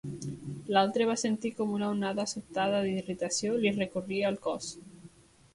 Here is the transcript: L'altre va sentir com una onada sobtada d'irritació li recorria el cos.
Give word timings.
L'altre 0.75 1.05
va 1.09 1.17
sentir 1.23 1.51
com 1.59 1.75
una 1.79 1.89
onada 1.97 2.25
sobtada 2.33 2.81
d'irritació 2.87 3.59
li 3.61 3.77
recorria 3.79 4.33
el 4.35 4.45
cos. 4.49 4.73